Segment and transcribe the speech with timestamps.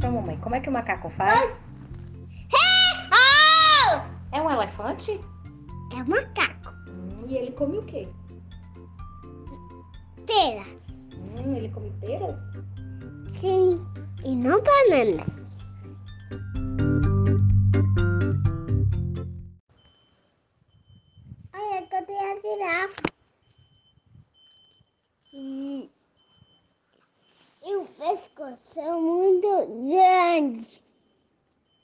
[0.00, 1.60] Então, mamãe, como é que o macaco faz?
[4.32, 5.20] É um elefante?
[5.92, 6.72] É um macaco.
[6.88, 8.08] Hum, e ele come o quê?
[10.24, 10.64] Pera.
[11.14, 12.34] Hum, ele come peras?
[13.38, 13.78] Sim.
[14.24, 15.22] E não banana.
[21.52, 23.10] Olha, cadê a girafa?
[25.30, 25.69] Pescoço
[28.58, 30.82] são muito grandes.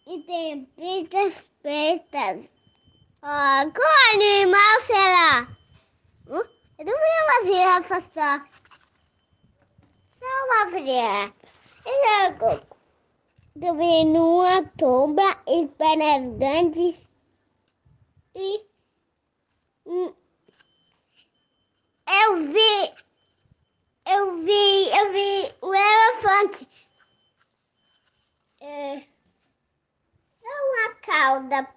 [0.07, 2.53] E tem pintas pretas.
[3.23, 5.49] Ah, qual animal será?
[6.29, 6.57] Hã?
[6.79, 8.45] Eu não vi uma girafa só.
[10.21, 11.35] Só uma fria.
[11.87, 12.67] E logo,
[13.61, 17.09] também numa tomba e pernas grandes.
[18.35, 18.67] E
[19.87, 20.15] hum,
[22.09, 22.95] eu vi,
[24.09, 25.75] eu vi, eu vi o
[26.17, 26.69] elefante.
[28.61, 29.07] É,
[30.27, 31.69] só uma cauda.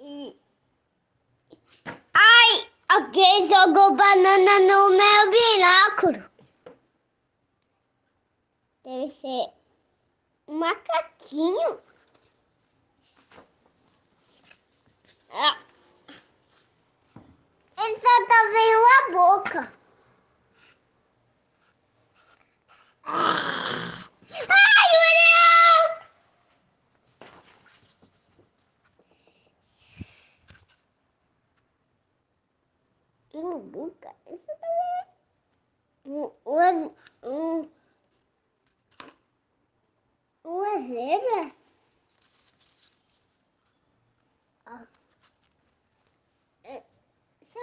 [0.00, 0.36] E.
[2.14, 2.70] Ai!
[2.88, 6.30] Alguém jogou banana no meu binóculo.
[8.84, 9.52] Deve ser
[10.46, 11.80] um macaquinho.
[15.32, 15.58] Ah.
[17.78, 19.76] Ele só tá vendo a boca.
[23.08, 23.26] Ai,
[25.04, 26.06] Uriel!
[33.36, 34.14] Uma boca?
[34.28, 35.06] Isso também é.
[36.06, 37.68] Um, um, um,
[40.42, 41.52] uma zebra?